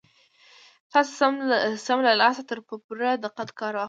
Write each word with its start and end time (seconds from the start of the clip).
تاسې 0.91 1.11
سم 1.85 1.97
له 2.07 2.13
لاسه 2.21 2.41
ترې 2.49 2.61
په 2.69 2.75
پوره 2.85 3.09
دقت 3.25 3.49
کار 3.59 3.71
واخلئ. 3.73 3.79